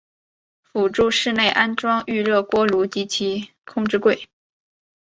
[0.63, 4.27] 辅助室内安装预热锅炉及其控制柜。